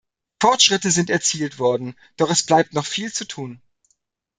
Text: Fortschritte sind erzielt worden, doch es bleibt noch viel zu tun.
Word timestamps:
Fortschritte 0.41 0.89
sind 0.89 1.11
erzielt 1.11 1.59
worden, 1.59 1.93
doch 2.17 2.31
es 2.31 2.41
bleibt 2.43 2.73
noch 2.73 2.87
viel 2.87 3.13
zu 3.13 3.23
tun. 3.23 3.61